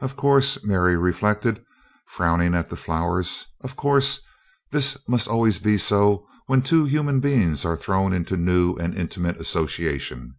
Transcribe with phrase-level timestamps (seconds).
[0.00, 1.64] Of course, Mary reflected,
[2.08, 4.18] frowning at the flowers of course,
[4.72, 9.36] this must always be so when two human beings are thrown into new and intimate
[9.36, 10.34] association.